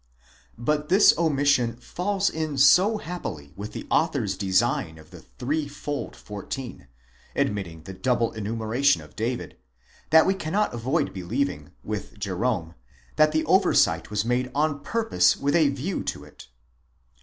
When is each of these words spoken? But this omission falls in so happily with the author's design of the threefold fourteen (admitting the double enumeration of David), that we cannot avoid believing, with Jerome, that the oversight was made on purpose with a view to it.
But 0.57 0.89
this 0.89 1.13
omission 1.15 1.75
falls 1.75 2.27
in 2.27 2.57
so 2.57 2.97
happily 2.97 3.53
with 3.55 3.71
the 3.73 3.85
author's 3.91 4.35
design 4.35 4.97
of 4.97 5.11
the 5.11 5.19
threefold 5.21 6.15
fourteen 6.15 6.87
(admitting 7.35 7.83
the 7.83 7.93
double 7.93 8.31
enumeration 8.31 9.03
of 9.03 9.15
David), 9.15 9.57
that 10.09 10.25
we 10.25 10.33
cannot 10.33 10.73
avoid 10.73 11.13
believing, 11.13 11.69
with 11.83 12.17
Jerome, 12.17 12.73
that 13.17 13.31
the 13.31 13.45
oversight 13.45 14.09
was 14.09 14.25
made 14.25 14.49
on 14.55 14.79
purpose 14.79 15.37
with 15.37 15.55
a 15.55 15.67
view 15.69 16.01
to 16.05 16.23
it. 16.23 16.47